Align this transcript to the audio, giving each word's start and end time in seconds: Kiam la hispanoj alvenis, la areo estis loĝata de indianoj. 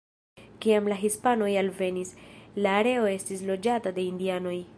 Kiam 0.63 0.87
la 0.91 0.95
hispanoj 1.01 1.49
alvenis, 1.63 2.15
la 2.67 2.75
areo 2.81 3.07
estis 3.19 3.45
loĝata 3.53 3.95
de 4.01 4.09
indianoj. 4.15 4.61